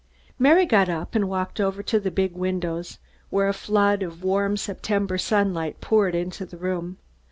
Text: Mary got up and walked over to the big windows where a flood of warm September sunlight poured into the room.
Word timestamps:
Mary 0.39 0.65
got 0.65 0.89
up 0.89 1.13
and 1.13 1.29
walked 1.29 1.59
over 1.59 1.83
to 1.83 1.99
the 1.99 2.09
big 2.09 2.31
windows 2.33 2.97
where 3.29 3.47
a 3.47 3.53
flood 3.53 4.01
of 4.01 4.23
warm 4.23 4.57
September 4.57 5.15
sunlight 5.19 5.79
poured 5.79 6.15
into 6.15 6.43
the 6.43 6.57
room. 6.57 6.97